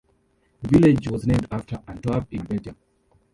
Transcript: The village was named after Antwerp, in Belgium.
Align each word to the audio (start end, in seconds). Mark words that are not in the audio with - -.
The 0.63 0.67
village 0.67 1.11
was 1.11 1.27
named 1.27 1.45
after 1.51 1.79
Antwerp, 1.87 2.25
in 2.33 2.41
Belgium. 2.45 2.75